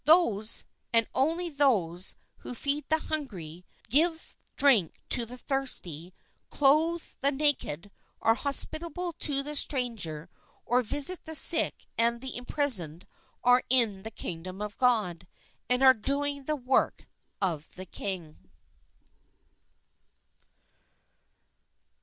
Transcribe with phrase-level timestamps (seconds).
[0.05, 6.11] Those, and only those, who feed the hungry, give drink to the thirsty,
[6.49, 10.27] clothe the naked, are hospitable to the stranger,
[10.65, 13.05] or visit the sick and the imprisoned
[13.43, 15.27] are in the Kingdom of God
[15.69, 17.05] and are doing the work
[17.39, 18.49] of the King.